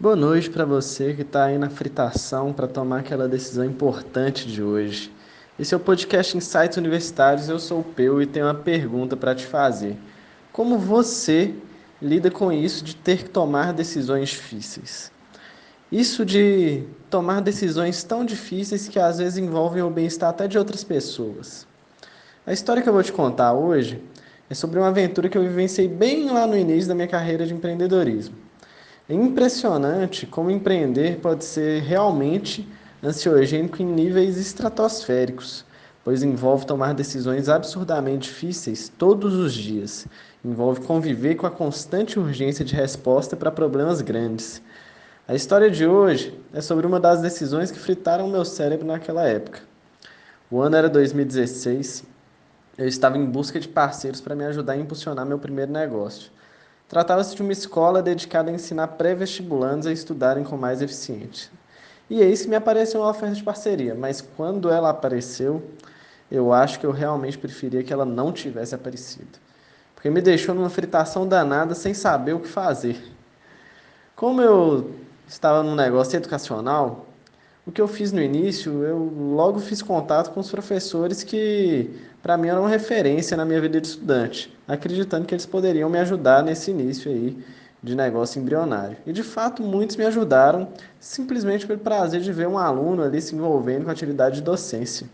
Boa 0.00 0.16
noite 0.16 0.48
para 0.48 0.64
você 0.64 1.12
que 1.12 1.20
está 1.20 1.44
aí 1.44 1.58
na 1.58 1.68
fritação 1.68 2.54
para 2.54 2.66
tomar 2.66 3.00
aquela 3.00 3.28
decisão 3.28 3.66
importante 3.66 4.46
de 4.46 4.62
hoje. 4.62 5.12
Esse 5.58 5.74
é 5.74 5.76
o 5.76 5.80
podcast 5.80 6.34
Insights 6.34 6.78
Universitários. 6.78 7.50
Eu 7.50 7.58
sou 7.58 7.80
o 7.80 7.84
Peu 7.84 8.22
e 8.22 8.24
tenho 8.24 8.46
uma 8.46 8.54
pergunta 8.54 9.14
para 9.14 9.34
te 9.34 9.44
fazer. 9.44 9.98
Como 10.54 10.78
você 10.78 11.54
lida 12.00 12.30
com 12.30 12.50
isso 12.50 12.82
de 12.82 12.96
ter 12.96 13.24
que 13.24 13.28
tomar 13.28 13.74
decisões 13.74 14.30
difíceis? 14.30 15.12
Isso 15.92 16.24
de 16.24 16.82
tomar 17.10 17.42
decisões 17.42 18.02
tão 18.02 18.24
difíceis 18.24 18.88
que 18.88 18.98
às 18.98 19.18
vezes 19.18 19.36
envolvem 19.36 19.82
o 19.82 19.90
bem-estar 19.90 20.30
até 20.30 20.48
de 20.48 20.56
outras 20.56 20.82
pessoas. 20.82 21.66
A 22.46 22.54
história 22.54 22.82
que 22.82 22.88
eu 22.88 22.94
vou 22.94 23.02
te 23.02 23.12
contar 23.12 23.52
hoje 23.52 24.02
é 24.48 24.54
sobre 24.54 24.78
uma 24.78 24.88
aventura 24.88 25.28
que 25.28 25.36
eu 25.36 25.42
vivenciei 25.42 25.88
bem 25.88 26.30
lá 26.30 26.46
no 26.46 26.56
início 26.56 26.88
da 26.88 26.94
minha 26.94 27.06
carreira 27.06 27.44
de 27.44 27.52
empreendedorismo. 27.52 28.48
É 29.10 29.12
impressionante 29.12 30.24
como 30.24 30.52
empreender 30.52 31.18
pode 31.18 31.44
ser 31.44 31.82
realmente 31.82 32.64
ansiogênico 33.02 33.82
em 33.82 33.84
níveis 33.84 34.36
estratosféricos, 34.36 35.64
pois 36.04 36.22
envolve 36.22 36.64
tomar 36.64 36.94
decisões 36.94 37.48
absurdamente 37.48 38.28
difíceis 38.28 38.88
todos 38.88 39.34
os 39.34 39.52
dias. 39.52 40.06
Envolve 40.44 40.82
conviver 40.82 41.34
com 41.34 41.44
a 41.44 41.50
constante 41.50 42.20
urgência 42.20 42.64
de 42.64 42.76
resposta 42.76 43.36
para 43.36 43.50
problemas 43.50 44.00
grandes. 44.00 44.62
A 45.26 45.34
história 45.34 45.68
de 45.68 45.84
hoje 45.84 46.32
é 46.52 46.60
sobre 46.60 46.86
uma 46.86 47.00
das 47.00 47.20
decisões 47.20 47.72
que 47.72 47.80
fritaram 47.80 48.28
meu 48.28 48.44
cérebro 48.44 48.86
naquela 48.86 49.26
época. 49.26 49.58
O 50.48 50.60
ano 50.60 50.76
era 50.76 50.88
2016. 50.88 52.04
Eu 52.78 52.86
estava 52.86 53.18
em 53.18 53.26
busca 53.26 53.58
de 53.58 53.66
parceiros 53.66 54.20
para 54.20 54.36
me 54.36 54.44
ajudar 54.44 54.74
a 54.74 54.78
impulsionar 54.78 55.26
meu 55.26 55.40
primeiro 55.40 55.72
negócio. 55.72 56.30
Tratava-se 56.90 57.36
de 57.36 57.40
uma 57.40 57.52
escola 57.52 58.02
dedicada 58.02 58.50
a 58.50 58.52
ensinar 58.52 58.88
pré-vestibulandos 58.88 59.86
a 59.86 59.92
estudarem 59.92 60.42
com 60.42 60.56
mais 60.56 60.82
eficiência. 60.82 61.48
E 62.10 62.20
aí 62.20 62.34
me 62.48 62.56
apareceu 62.56 63.00
uma 63.00 63.10
oferta 63.10 63.36
de 63.36 63.44
parceria, 63.44 63.94
mas 63.94 64.20
quando 64.20 64.68
ela 64.68 64.90
apareceu, 64.90 65.62
eu 66.28 66.52
acho 66.52 66.80
que 66.80 66.84
eu 66.84 66.90
realmente 66.90 67.38
preferia 67.38 67.84
que 67.84 67.92
ela 67.92 68.04
não 68.04 68.32
tivesse 68.32 68.74
aparecido. 68.74 69.38
Porque 69.94 70.10
me 70.10 70.20
deixou 70.20 70.52
numa 70.52 70.68
fritação 70.68 71.28
danada 71.28 71.76
sem 71.76 71.94
saber 71.94 72.32
o 72.32 72.40
que 72.40 72.48
fazer. 72.48 73.00
Como 74.16 74.42
eu 74.42 74.90
estava 75.28 75.62
num 75.62 75.76
negócio 75.76 76.16
educacional, 76.16 77.06
o 77.70 77.72
que 77.72 77.80
eu 77.80 77.86
fiz 77.86 78.10
no 78.10 78.20
início, 78.20 78.82
eu 78.82 78.98
logo 78.98 79.60
fiz 79.60 79.80
contato 79.80 80.32
com 80.32 80.40
os 80.40 80.50
professores 80.50 81.22
que, 81.22 81.88
para 82.20 82.36
mim, 82.36 82.48
eram 82.48 82.66
referência 82.66 83.36
na 83.36 83.44
minha 83.44 83.60
vida 83.60 83.80
de 83.80 83.86
estudante, 83.86 84.52
acreditando 84.66 85.24
que 85.24 85.32
eles 85.32 85.46
poderiam 85.46 85.88
me 85.88 85.98
ajudar 86.00 86.42
nesse 86.42 86.72
início 86.72 87.08
aí 87.08 87.38
de 87.80 87.94
negócio 87.94 88.42
embrionário. 88.42 88.96
E 89.06 89.12
de 89.12 89.22
fato, 89.22 89.62
muitos 89.62 89.94
me 89.94 90.04
ajudaram 90.04 90.68
simplesmente 90.98 91.64
pelo 91.64 91.78
prazer 91.78 92.20
de 92.20 92.32
ver 92.32 92.48
um 92.48 92.58
aluno 92.58 93.04
ali 93.04 93.22
se 93.22 93.36
envolvendo 93.36 93.84
com 93.84 93.90
a 93.90 93.92
atividade 93.92 94.36
de 94.36 94.42
docência. 94.42 95.06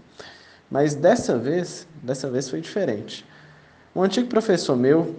Mas 0.70 0.94
dessa 0.94 1.36
vez, 1.36 1.86
dessa 2.02 2.30
vez 2.30 2.48
foi 2.48 2.62
diferente. 2.62 3.22
Um 3.94 4.02
antigo 4.02 4.28
professor 4.28 4.74
meu 4.74 5.14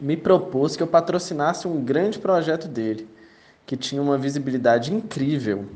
me 0.00 0.16
propôs 0.16 0.76
que 0.76 0.82
eu 0.84 0.86
patrocinasse 0.86 1.66
um 1.66 1.82
grande 1.82 2.20
projeto 2.20 2.68
dele, 2.68 3.08
que 3.66 3.76
tinha 3.76 4.00
uma 4.00 4.16
visibilidade 4.16 4.94
incrível 4.94 5.66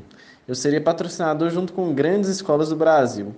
eu 0.49 0.55
seria 0.55 0.81
patrocinador 0.81 1.51
junto 1.51 1.73
com 1.73 1.93
grandes 1.93 2.27
escolas 2.27 2.69
do 2.69 2.75
Brasil. 2.75 3.35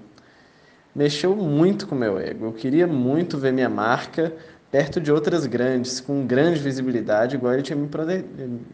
Mexeu 0.95 1.36
muito 1.36 1.86
com 1.86 1.94
meu 1.94 2.17
ego. 2.17 2.45
Eu 2.45 2.54
queria 2.54 2.88
muito 2.88 3.38
ver 3.38 3.52
minha 3.52 3.67
marca 3.67 4.34
perto 4.72 5.02
de 5.02 5.12
outras 5.12 5.45
grandes, 5.45 6.00
com 6.00 6.26
grande 6.26 6.62
visibilidade, 6.62 7.36
igual 7.36 7.54
ele 7.54 7.64
tinha 7.64 7.76
me, 7.76 7.89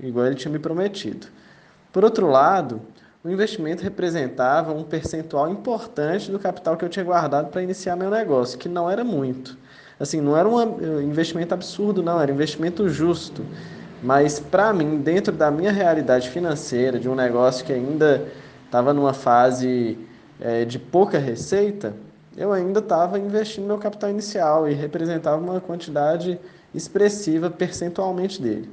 igual 0.03 0.27
ele 0.27 0.35
tinha 0.35 0.51
me 0.51 0.59
prometido. 0.59 1.25
Por 1.91 2.03
outro 2.03 2.27
lado, 2.27 2.79
o 3.23 3.29
investimento 3.29 3.81
representava 3.81 4.71
um 4.71 4.83
percentual 4.83 5.49
importante 5.49 6.29
do 6.29 6.37
capital 6.37 6.77
que 6.77 6.85
eu 6.85 6.89
tinha 6.89 7.03
guardado 7.03 7.49
para 7.49 7.63
iniciar 7.63 7.95
meu 7.95 8.11
negócio, 8.11 8.59
que 8.59 8.69
não 8.69 8.87
era 8.87 9.03
muito. 9.03 9.57
Assim, 9.99 10.21
não 10.21 10.37
era 10.37 10.47
um 10.47 11.01
investimento 11.01 11.55
absurdo, 11.55 12.03
não, 12.03 12.21
era 12.21 12.31
um 12.31 12.35
investimento 12.35 12.87
justo. 12.87 13.43
Mas 14.01 14.39
para 14.39 14.71
mim, 14.73 14.97
dentro 14.97 15.33
da 15.33 15.49
minha 15.49 15.71
realidade 15.71 16.29
financeira, 16.29 16.99
de 16.99 17.09
um 17.09 17.15
negócio 17.15 17.65
que 17.65 17.73
ainda 17.73 18.27
estava 18.65 18.93
numa 18.93 19.13
fase 19.13 19.97
é, 20.39 20.65
de 20.65 20.77
pouca 20.77 21.17
receita, 21.17 21.93
eu 22.35 22.53
ainda 22.53 22.79
estava 22.79 23.17
investindo 23.17 23.65
meu 23.65 23.79
capital 23.79 24.09
inicial 24.09 24.69
e 24.69 24.73
representava 24.73 25.41
uma 25.41 25.59
quantidade 25.59 26.39
expressiva 26.73 27.49
percentualmente 27.49 28.39
dele. 28.39 28.69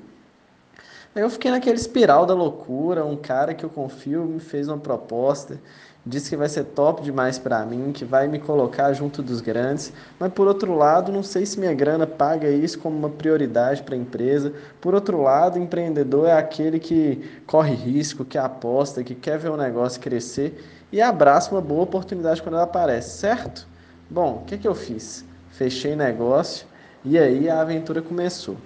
Eu 1.14 1.30
fiquei 1.30 1.50
naquele 1.50 1.76
espiral 1.76 2.26
da 2.26 2.34
loucura, 2.34 3.04
um 3.04 3.16
cara 3.16 3.54
que 3.54 3.64
eu 3.64 3.70
confio 3.70 4.25
me 4.25 4.41
fez 4.41 4.69
uma 4.69 4.78
proposta 4.78 5.60
disse 6.06 6.30
que 6.30 6.36
vai 6.36 6.48
ser 6.48 6.64
top 6.64 7.02
demais 7.02 7.38
para 7.38 7.64
mim, 7.64 7.91
que 7.92 8.04
vai 8.04 8.28
me 8.28 8.38
colocar 8.38 8.92
junto 8.92 9.22
dos 9.22 9.41
grandes, 9.41 9.92
mas 10.19 10.32
por 10.32 10.47
outro 10.47 10.76
lado, 10.76 11.10
não 11.10 11.22
sei 11.22 11.47
se 11.47 11.58
minha 11.58 11.72
grana 11.72 12.06
paga 12.06 12.50
isso 12.50 12.78
como 12.78 12.97
uma 12.97 13.08
prioridade 13.08 13.82
para 13.82 13.94
a 13.94 13.98
empresa. 13.98 14.52
Por 14.80 14.94
outro 14.94 15.22
lado, 15.22 15.58
empreendedor 15.58 16.28
é 16.28 16.32
aquele 16.32 16.78
que 16.78 17.41
corre 17.46 17.75
risco, 17.75 18.25
que 18.25 18.36
aposta, 18.36 19.02
que 19.02 19.14
quer 19.14 19.38
ver 19.38 19.50
o 19.50 19.56
negócio 19.56 20.00
crescer 20.00 20.62
e 20.92 21.00
abraça 21.00 21.50
uma 21.50 21.60
boa 21.60 21.82
oportunidade 21.82 22.42
quando 22.42 22.54
ela 22.54 22.64
aparece, 22.64 23.19
certo? 23.19 23.66
Bom, 24.10 24.42
o 24.42 24.44
que, 24.44 24.58
que 24.58 24.69
eu 24.69 24.75
fiz? 24.75 25.25
Fechei 25.50 25.96
negócio 25.96 26.66
e 27.04 27.19
aí 27.19 27.48
a 27.48 27.60
aventura 27.60 28.02
começou. 28.02 28.56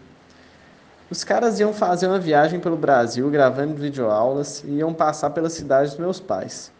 Os 1.10 1.24
caras 1.24 1.58
iam 1.58 1.72
fazer 1.72 2.06
uma 2.06 2.19
viagem 2.19 2.60
pelo 2.60 2.76
Brasil 2.76 3.30
gravando 3.30 3.74
videoaulas 3.74 4.62
e 4.62 4.72
iam 4.72 4.92
passar 4.92 5.30
pela 5.30 5.48
cidade 5.48 5.91
dos 5.91 5.98
meus 5.98 6.20
pais. 6.20 6.70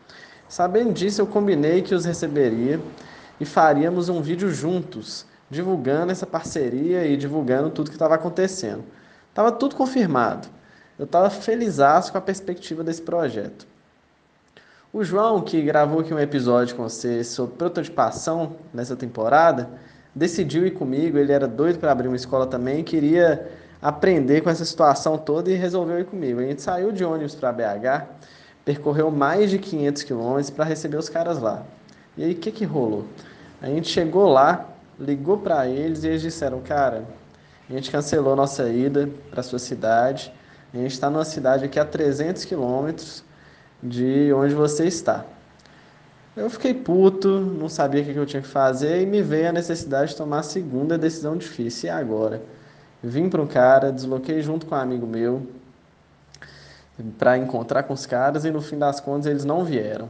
Sabendo 0.47 0.93
disso, 0.93 1.23
eu 1.23 1.27
combinei 1.27 1.81
que 1.81 1.95
os 1.95 2.05
receberia 2.05 2.79
e 3.41 3.47
faríamos 3.47 4.11
um 4.11 4.21
vídeo 4.21 4.51
juntos, 4.51 5.25
divulgando 5.49 6.13
essa 6.13 6.27
parceria 6.27 7.07
e 7.07 7.17
divulgando 7.17 7.71
tudo 7.71 7.89
que 7.89 7.97
estava 7.97 8.17
acontecendo. 8.17 8.85
Estava 9.31 9.51
tudo 9.51 9.75
confirmado. 9.75 10.47
Eu 10.99 11.07
estava 11.07 11.31
feliz 11.31 11.79
com 12.11 12.19
a 12.19 12.21
perspectiva 12.21 12.85
desse 12.85 13.01
projeto. 13.01 13.67
O 14.93 15.03
João, 15.05 15.41
que 15.41 15.63
gravou 15.63 16.01
aqui 16.01 16.13
um 16.13 16.19
episódio 16.19 16.77
com 16.77 16.83
você 16.83 17.25
sobre 17.25 17.57
prototipação 17.57 18.57
nessa 18.75 18.95
temporada, 18.95 19.71
decidiu 20.15 20.67
ir 20.67 20.73
comigo. 20.73 21.17
Ele 21.17 21.33
era 21.33 21.49
doido 21.49 21.79
para 21.79 21.93
abrir 21.93 22.09
uma 22.09 22.17
escola 22.17 22.47
também, 22.47 22.85
queria 22.85 23.49
aprender 23.81 24.41
com 24.41 24.51
essa 24.51 24.65
situação 24.65 25.17
toda 25.17 25.51
e 25.51 25.55
resolveu 25.55 25.99
ir 26.01 26.05
comigo. 26.05 26.41
A 26.41 26.45
gente 26.45 26.63
saiu 26.63 26.93
de 26.93 27.05
ônibus 27.05 27.35
para 27.35 27.53
BH 27.53 28.29
percorreu 28.69 29.11
mais 29.11 29.51
de 29.51 29.59
500 29.59 30.03
quilômetros 30.03 30.51
para 30.51 30.63
receber 30.63 30.99
os 30.99 31.09
caras 31.09 31.39
lá. 31.39 31.63
E 32.19 32.23
aí, 32.23 32.33
o 32.33 32.37
que, 32.37 32.53
que 32.53 32.67
rolou? 32.67 33.07
A 33.63 33.67
gente 33.67 33.89
chegou 33.89 34.29
lá, 34.29 34.69
ligou 35.01 35.39
para 35.39 35.67
eles 35.67 36.05
e 36.05 36.09
eles 36.09 36.21
disseram: 36.21 36.61
Cara, 36.61 37.07
a 37.67 37.73
gente 37.73 37.91
cancelou 37.91 38.37
nossa 38.37 38.69
ida 38.69 39.09
para 39.31 39.43
sua 39.43 39.59
cidade. 39.59 40.31
A 40.75 40.77
gente 40.77 40.93
está 40.93 41.09
numa 41.09 41.25
cidade 41.25 41.65
aqui 41.65 41.81
a 41.81 41.85
300 41.85 42.45
quilômetros 42.45 43.25
de 43.83 44.31
onde 44.35 44.55
você 44.55 44.85
está. 44.85 45.25
Eu 46.37 46.51
fiquei 46.51 46.75
puto, 46.75 47.41
não 47.41 47.71
sabia 47.71 48.03
o 48.03 48.05
que 48.05 48.15
eu 48.15 48.27
tinha 48.27 48.43
que 48.43 48.49
fazer 48.49 49.01
e 49.01 49.07
me 49.07 49.23
veio 49.23 49.49
a 49.49 49.53
necessidade 49.53 50.11
de 50.11 50.17
tomar 50.17 50.41
a 50.41 50.43
segunda 50.43 50.99
decisão 50.99 51.39
difícil. 51.39 51.89
E 51.89 51.91
agora? 51.91 52.43
Vim 53.03 53.29
para 53.29 53.41
um 53.41 53.47
cara, 53.47 53.93
desloquei 53.93 54.43
junto 54.43 54.67
com 54.67 54.75
um 54.75 54.79
amigo 54.79 55.07
meu, 55.07 55.47
para 57.19 57.39
encontrar 57.39 57.85
com 57.85 57.95
os 57.95 58.07
caras 58.07 58.45
e 58.45 58.51
no 58.51 58.61
fim 58.61 58.79
das 58.79 59.01
contas 59.01 59.27
eles 59.27 59.45
não 59.45 59.65
vieram. 59.65 60.09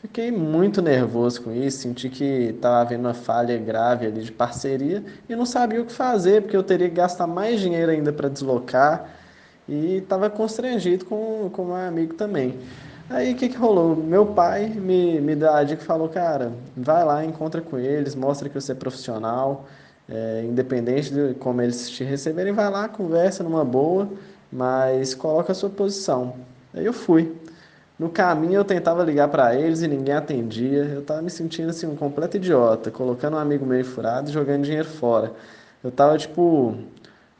Fiquei 0.00 0.30
muito 0.30 0.80
nervoso 0.80 1.42
com 1.42 1.52
isso, 1.52 1.78
senti 1.78 2.08
que 2.08 2.24
estava 2.24 2.80
havendo 2.80 3.08
uma 3.08 3.14
falha 3.14 3.58
grave 3.58 4.06
ali 4.06 4.22
de 4.22 4.30
parceria 4.30 5.02
e 5.28 5.34
não 5.34 5.44
sabia 5.44 5.82
o 5.82 5.84
que 5.84 5.92
fazer, 5.92 6.42
porque 6.42 6.56
eu 6.56 6.62
teria 6.62 6.88
que 6.88 6.94
gastar 6.94 7.26
mais 7.26 7.60
dinheiro 7.60 7.90
ainda 7.90 8.12
para 8.12 8.28
deslocar 8.28 9.10
e 9.68 9.96
estava 9.96 10.30
constrangido 10.30 11.04
com, 11.04 11.50
com 11.52 11.64
meu 11.64 11.74
amigo 11.74 12.14
também. 12.14 12.56
Aí 13.10 13.32
o 13.32 13.36
que, 13.36 13.48
que 13.48 13.56
rolou? 13.56 13.96
Meu 13.96 14.26
pai 14.26 14.68
me, 14.68 15.20
me 15.20 15.34
dá 15.34 15.58
a 15.58 15.64
dica 15.64 15.82
e 15.82 15.84
falou, 15.84 16.08
cara, 16.08 16.52
vai 16.76 17.04
lá, 17.04 17.24
encontra 17.24 17.60
com 17.60 17.76
eles, 17.76 18.14
mostra 18.14 18.48
que 18.48 18.54
você 18.54 18.72
é 18.72 18.74
profissional, 18.76 19.66
é, 20.08 20.44
independente 20.44 21.12
de 21.12 21.34
como 21.34 21.60
eles 21.60 21.90
te 21.90 22.04
receberem, 22.04 22.52
vai 22.52 22.70
lá, 22.70 22.88
conversa 22.88 23.42
numa 23.42 23.64
boa 23.64 24.08
mas 24.50 25.14
coloca 25.14 25.52
a 25.52 25.54
sua 25.54 25.70
posição. 25.70 26.34
Aí 26.74 26.84
eu 26.84 26.92
fui. 26.92 27.34
No 27.98 28.08
caminho 28.08 28.54
eu 28.54 28.64
tentava 28.64 29.02
ligar 29.02 29.28
para 29.28 29.54
eles 29.54 29.82
e 29.82 29.88
ninguém 29.88 30.14
atendia. 30.14 30.84
Eu 30.84 31.00
estava 31.00 31.20
me 31.20 31.30
sentindo 31.30 31.70
assim 31.70 31.86
um 31.86 31.96
completo 31.96 32.36
idiota, 32.36 32.90
colocando 32.90 33.34
um 33.34 33.40
amigo 33.40 33.66
meio 33.66 33.84
furado 33.84 34.30
e 34.30 34.32
jogando 34.32 34.64
dinheiro 34.64 34.88
fora. 34.88 35.32
Eu 35.82 35.90
estava 35.90 36.16
tipo 36.16 36.76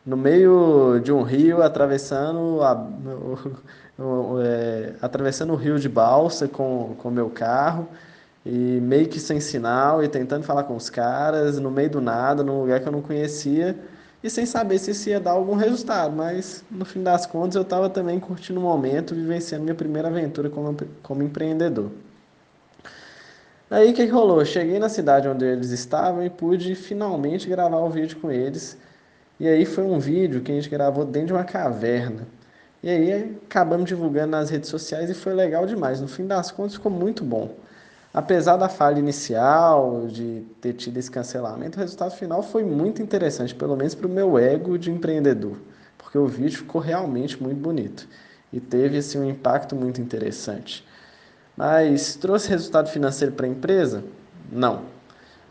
no 0.04 0.16
meio 0.16 1.00
de 1.00 1.12
um 1.12 1.22
rio, 1.22 1.62
atravessando 1.62 2.62
a, 2.62 2.72
o, 3.98 4.02
o, 4.02 4.42
é, 4.42 4.94
atravessando 5.00 5.52
o 5.52 5.56
rio 5.56 5.78
de 5.78 5.88
balsa 5.88 6.48
com 6.48 6.96
o 7.02 7.10
meu 7.10 7.30
carro 7.30 7.88
e 8.48 8.80
meio 8.80 9.06
que 9.06 9.20
sem 9.20 9.40
sinal 9.40 10.02
e 10.02 10.08
tentando 10.08 10.42
falar 10.42 10.64
com 10.64 10.74
os 10.74 10.88
caras 10.88 11.58
no 11.58 11.70
meio 11.70 11.90
do 11.90 12.00
nada, 12.00 12.42
num 12.42 12.62
lugar 12.62 12.80
que 12.80 12.88
eu 12.88 12.92
não 12.92 13.02
conhecia 13.02 13.76
e 14.24 14.30
sem 14.30 14.46
saber 14.46 14.78
se 14.78 14.92
isso 14.92 15.10
ia 15.10 15.20
dar 15.20 15.32
algum 15.32 15.54
resultado, 15.54 16.16
mas 16.16 16.64
no 16.70 16.86
fim 16.86 17.02
das 17.02 17.26
contas 17.26 17.56
eu 17.56 17.62
estava 17.62 17.90
também 17.90 18.18
curtindo 18.18 18.58
o 18.58 18.62
momento, 18.62 19.14
vivenciando 19.14 19.64
minha 19.64 19.74
primeira 19.74 20.08
aventura 20.08 20.48
como, 20.48 20.74
como 21.02 21.22
empreendedor. 21.22 21.90
Aí 23.70 23.90
o 23.90 23.94
que, 23.94 24.06
que 24.06 24.10
rolou? 24.12 24.42
cheguei 24.46 24.78
na 24.78 24.88
cidade 24.88 25.28
onde 25.28 25.44
eles 25.44 25.70
estavam 25.70 26.24
e 26.24 26.30
pude 26.30 26.74
finalmente 26.74 27.48
gravar 27.50 27.80
o 27.80 27.90
vídeo 27.90 28.16
com 28.18 28.30
eles. 28.30 28.78
E 29.38 29.46
aí 29.46 29.66
foi 29.66 29.84
um 29.84 29.98
vídeo 29.98 30.40
que 30.40 30.50
a 30.50 30.54
gente 30.54 30.70
gravou 30.70 31.04
dentro 31.04 31.28
de 31.28 31.32
uma 31.34 31.44
caverna. 31.44 32.26
E 32.82 32.88
aí 32.88 33.36
acabamos 33.44 33.86
divulgando 33.86 34.30
nas 34.30 34.48
redes 34.48 34.70
sociais 34.70 35.10
e 35.10 35.14
foi 35.14 35.34
legal 35.34 35.66
demais. 35.66 36.00
No 36.00 36.08
fim 36.08 36.26
das 36.26 36.50
contas 36.50 36.74
ficou 36.74 36.90
muito 36.90 37.22
bom. 37.22 37.54
Apesar 38.12 38.56
da 38.56 38.68
falha 38.68 38.98
inicial, 38.98 40.06
de 40.08 40.42
ter 40.60 40.72
tido 40.72 40.96
esse 40.96 41.10
cancelamento, 41.10 41.78
o 41.78 41.80
resultado 41.80 42.12
final 42.12 42.42
foi 42.42 42.64
muito 42.64 43.02
interessante, 43.02 43.54
pelo 43.54 43.76
menos 43.76 43.94
para 43.94 44.06
o 44.06 44.10
meu 44.10 44.38
ego 44.38 44.78
de 44.78 44.90
empreendedor, 44.90 45.56
porque 45.98 46.16
o 46.16 46.26
vídeo 46.26 46.58
ficou 46.58 46.80
realmente 46.80 47.40
muito 47.42 47.58
bonito 47.60 48.08
e 48.52 48.58
teve 48.60 48.96
assim, 48.96 49.18
um 49.18 49.28
impacto 49.28 49.76
muito 49.76 50.00
interessante. 50.00 50.86
Mas 51.56 52.14
trouxe 52.14 52.48
resultado 52.48 52.88
financeiro 52.88 53.34
para 53.34 53.46
a 53.46 53.48
empresa? 53.48 54.02
Não. 54.50 54.82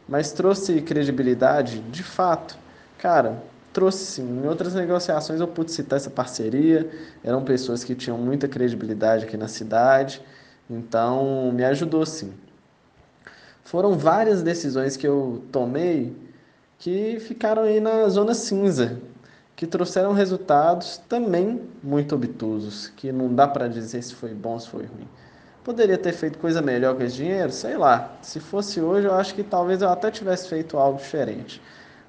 Mas 0.08 0.32
trouxe 0.32 0.82
credibilidade? 0.82 1.80
De 1.80 2.02
fato. 2.02 2.58
Cara, 2.98 3.44
trouxe 3.72 4.06
sim. 4.06 4.42
Em 4.44 4.48
outras 4.48 4.74
negociações 4.74 5.40
eu 5.40 5.48
pude 5.48 5.72
citar 5.72 5.98
essa 5.98 6.10
parceria, 6.10 6.90
eram 7.24 7.44
pessoas 7.44 7.84
que 7.84 7.94
tinham 7.94 8.18
muita 8.18 8.48
credibilidade 8.48 9.26
aqui 9.26 9.38
na 9.38 9.48
cidade, 9.48 10.22
então 10.70 11.52
me 11.52 11.64
ajudou 11.64 12.06
sim. 12.06 12.34
Foram 13.68 13.98
várias 13.98 14.42
decisões 14.42 14.96
que 14.96 15.06
eu 15.06 15.44
tomei 15.52 16.16
que 16.80 17.20
ficaram 17.20 17.64
aí 17.64 17.82
na 17.82 18.08
zona 18.08 18.34
cinza, 18.34 18.98
que 19.58 19.68
trouxeram 19.68 20.14
resultados 20.14 21.02
também 21.10 21.62
muito 21.84 22.16
obtusos, 22.16 22.88
que 22.96 23.12
não 23.12 23.36
dá 23.36 23.46
para 23.46 23.68
dizer 23.68 24.02
se 24.04 24.16
foi 24.16 24.34
bom 24.34 24.54
ou 24.54 24.60
se 24.62 24.70
foi 24.70 24.86
ruim. 24.86 25.06
Poderia 25.66 25.98
ter 25.98 26.14
feito 26.14 26.40
coisa 26.40 26.62
melhor 26.62 26.96
com 26.96 27.04
esse 27.04 27.18
dinheiro? 27.18 27.52
Sei 27.52 27.76
lá. 27.76 28.14
Se 28.22 28.40
fosse 28.40 28.80
hoje, 28.80 29.06
eu 29.06 29.14
acho 29.14 29.36
que 29.36 29.44
talvez 29.44 29.82
eu 29.82 29.90
até 29.90 30.10
tivesse 30.10 30.48
feito 30.48 30.78
algo 30.78 30.98
diferente. 30.98 31.62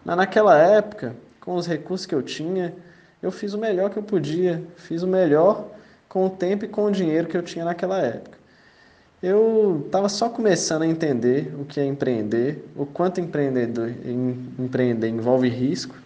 Mas 0.05 0.17
naquela 0.17 0.57
época, 0.57 1.17
com 1.41 1.57
os 1.57 1.67
recursos 1.67 2.07
que 2.07 2.15
eu 2.15 2.23
tinha, 2.23 2.73
eu 3.21 3.33
fiz 3.33 3.53
o 3.53 3.59
melhor 3.59 3.91
que 3.91 3.99
eu 3.99 4.05
podia. 4.05 4.63
Fiz 4.77 5.03
o 5.03 5.09
melhor 5.09 5.67
com 6.09 6.25
o 6.25 6.31
tempo 6.31 6.65
e 6.65 6.69
com 6.69 6.85
o 6.85 6.93
dinheiro 6.93 7.27
que 7.27 7.37
eu 7.37 7.43
tinha 7.43 7.65
naquela 7.65 7.99
época. 7.99 8.38
Eu 9.21 9.83
estava 9.85 10.09
só 10.09 10.29
começando 10.29 10.83
a 10.83 10.87
entender 10.87 11.53
o 11.61 11.65
que 11.65 11.81
é 11.81 11.85
empreender, 11.85 12.65
o 12.77 12.87
quanto 12.87 13.21
empreendedor, 13.21 13.93
empreender 14.57 15.09
envolve 15.09 15.49
risco 15.49 15.97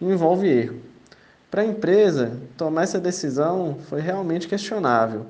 e 0.00 0.06
envolve 0.06 0.48
erro. 0.48 0.80
Para 1.50 1.60
a 1.60 1.66
empresa, 1.66 2.40
tomar 2.56 2.84
essa 2.84 2.98
decisão 2.98 3.76
foi 3.90 4.00
realmente 4.00 4.48
questionável. 4.48 5.26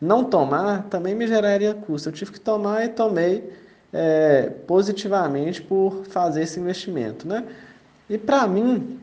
Não 0.00 0.24
tomar 0.24 0.82
também 0.88 1.14
me 1.14 1.28
geraria 1.28 1.72
custo. 1.74 2.08
Eu 2.08 2.12
tive 2.12 2.32
que 2.32 2.40
tomar 2.40 2.84
e 2.84 2.88
tomei 2.88 3.52
é, 3.92 4.50
positivamente 4.66 5.62
por 5.62 6.04
fazer 6.06 6.42
esse 6.42 6.58
investimento. 6.58 7.28
Né? 7.28 7.44
E 8.10 8.18
para 8.18 8.48
mim, 8.48 8.98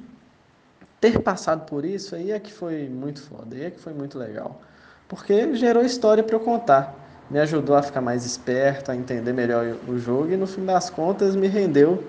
ter 0.99 1.19
passado 1.21 1.65
por 1.65 1.85
isso 1.85 2.15
aí 2.15 2.31
é 2.31 2.39
que 2.39 2.51
foi 2.51 2.89
muito 2.89 3.21
foda, 3.21 3.55
aí 3.55 3.63
é 3.63 3.71
que 3.71 3.79
foi 3.79 3.93
muito 3.93 4.19
legal. 4.19 4.61
Porque 5.07 5.55
gerou 5.55 5.85
história 5.85 6.21
para 6.21 6.35
eu 6.35 6.41
contar 6.41 7.00
me 7.31 7.39
ajudou 7.39 7.77
a 7.77 7.81
ficar 7.81 8.01
mais 8.01 8.25
esperto, 8.25 8.91
a 8.91 8.95
entender 8.95 9.31
melhor 9.31 9.77
o 9.87 9.97
jogo 9.97 10.33
e 10.33 10.35
no 10.35 10.45
fim 10.45 10.65
das 10.65 10.89
contas 10.89 11.33
me 11.33 11.47
rendeu 11.47 12.03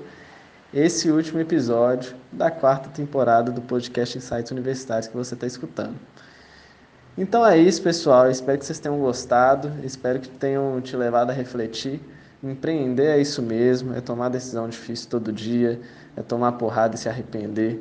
esse 0.75 1.13
último 1.13 1.39
episódio 1.39 2.17
da 2.33 2.51
quarta 2.51 2.89
temporada 2.89 3.53
do 3.53 3.63
podcast 3.63 4.19
Insights 4.19 4.51
Universitários 4.51 5.07
que 5.07 5.17
você 5.17 5.35
está 5.35 5.47
escutando. 5.47 5.95
Então 7.17 7.47
é 7.47 7.57
isso, 7.57 7.81
pessoal. 7.83 8.29
Espero 8.29 8.59
que 8.59 8.67
vocês 8.67 8.81
tenham 8.81 8.99
gostado. 8.99 9.71
Espero 9.85 10.19
que 10.19 10.29
tenham 10.29 10.81
te 10.81 10.97
levado 10.97 11.31
a 11.31 11.33
refletir. 11.33 12.01
Empreender 12.43 13.07
é 13.07 13.21
isso 13.21 13.41
mesmo, 13.41 13.95
é 13.95 14.01
tomar 14.01 14.29
decisão 14.29 14.69
difícil 14.69 15.09
todo 15.09 15.33
dia, 15.33 15.81
é 16.17 16.23
tomar 16.23 16.53
porrada 16.53 16.97
e 16.97 16.99
se 16.99 17.09
arrepender, 17.09 17.81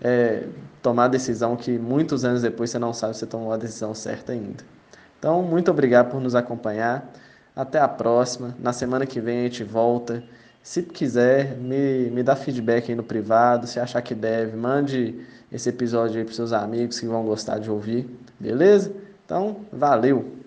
é 0.00 0.42
tomar 0.82 1.06
decisão 1.06 1.54
que 1.54 1.78
muitos 1.78 2.24
anos 2.24 2.42
depois 2.42 2.70
você 2.70 2.80
não 2.80 2.92
sabe 2.92 3.16
se 3.16 3.24
tomou 3.28 3.52
a 3.52 3.56
decisão 3.56 3.94
certa 3.94 4.32
ainda. 4.32 4.64
Então, 5.20 5.42
muito 5.42 5.70
obrigado 5.70 6.10
por 6.10 6.18
nos 6.18 6.34
acompanhar. 6.34 7.12
Até 7.54 7.78
a 7.78 7.86
próxima. 7.86 8.56
Na 8.58 8.72
semana 8.72 9.04
que 9.04 9.20
vem 9.20 9.40
a 9.40 9.42
gente 9.42 9.62
volta. 9.62 10.24
Se 10.62 10.82
quiser, 10.82 11.58
me, 11.58 12.10
me 12.10 12.22
dá 12.22 12.34
feedback 12.34 12.90
aí 12.90 12.96
no 12.96 13.02
privado. 13.02 13.66
Se 13.66 13.78
achar 13.78 14.00
que 14.00 14.14
deve, 14.14 14.56
mande 14.56 15.20
esse 15.52 15.68
episódio 15.68 16.18
aí 16.18 16.24
para 16.24 16.32
seus 16.32 16.54
amigos 16.54 16.98
que 16.98 17.06
vão 17.06 17.22
gostar 17.22 17.58
de 17.58 17.70
ouvir. 17.70 18.08
Beleza? 18.38 18.92
Então, 19.26 19.58
valeu! 19.70 20.39